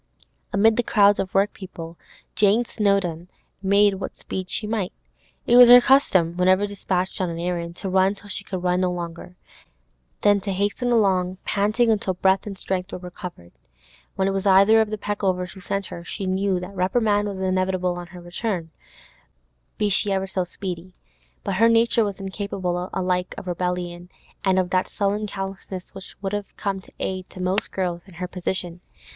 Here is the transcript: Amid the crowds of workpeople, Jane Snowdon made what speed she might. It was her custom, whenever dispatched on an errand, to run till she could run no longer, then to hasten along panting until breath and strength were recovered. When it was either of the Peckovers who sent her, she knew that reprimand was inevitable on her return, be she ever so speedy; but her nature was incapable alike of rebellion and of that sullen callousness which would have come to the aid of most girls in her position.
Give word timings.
Amid 0.51 0.77
the 0.77 0.81
crowds 0.81 1.19
of 1.19 1.31
workpeople, 1.35 1.95
Jane 2.33 2.65
Snowdon 2.65 3.27
made 3.61 3.93
what 3.99 4.15
speed 4.17 4.49
she 4.49 4.65
might. 4.65 4.93
It 5.45 5.57
was 5.57 5.69
her 5.69 5.79
custom, 5.79 6.35
whenever 6.37 6.65
dispatched 6.65 7.21
on 7.21 7.29
an 7.29 7.37
errand, 7.37 7.75
to 7.75 7.87
run 7.87 8.15
till 8.15 8.27
she 8.27 8.43
could 8.43 8.63
run 8.63 8.81
no 8.81 8.91
longer, 8.91 9.35
then 10.21 10.41
to 10.41 10.53
hasten 10.53 10.91
along 10.91 11.37
panting 11.45 11.91
until 11.91 12.15
breath 12.15 12.47
and 12.47 12.57
strength 12.57 12.91
were 12.91 12.97
recovered. 12.97 13.51
When 14.15 14.27
it 14.27 14.31
was 14.31 14.47
either 14.47 14.81
of 14.81 14.89
the 14.89 14.97
Peckovers 14.97 15.53
who 15.53 15.59
sent 15.61 15.85
her, 15.85 16.03
she 16.03 16.25
knew 16.25 16.59
that 16.59 16.73
reprimand 16.73 17.27
was 17.27 17.37
inevitable 17.37 17.93
on 17.93 18.07
her 18.07 18.21
return, 18.21 18.71
be 19.77 19.87
she 19.89 20.11
ever 20.11 20.25
so 20.25 20.43
speedy; 20.43 20.95
but 21.43 21.57
her 21.57 21.69
nature 21.69 22.03
was 22.03 22.19
incapable 22.19 22.89
alike 22.91 23.35
of 23.37 23.45
rebellion 23.45 24.09
and 24.43 24.57
of 24.57 24.71
that 24.71 24.87
sullen 24.89 25.27
callousness 25.27 25.93
which 25.93 26.15
would 26.23 26.33
have 26.33 26.57
come 26.57 26.79
to 26.81 26.87
the 26.97 27.05
aid 27.05 27.25
of 27.35 27.43
most 27.43 27.71
girls 27.71 28.01
in 28.07 28.15
her 28.15 28.27
position. 28.27 28.81